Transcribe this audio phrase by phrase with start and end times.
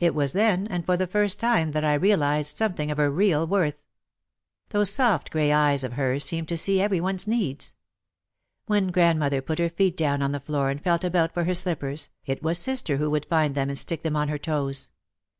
[0.00, 3.46] It was then and for the first time that I realised something of her real
[3.46, 3.84] worth.
[4.70, 7.74] Those soft grey eyes of hers seemed to see every one's needs.
[8.66, 12.10] When grandmother put her feet down on the floor and felt about for her slippers,
[12.26, 14.90] it was sister who would find them and stick them on her toes.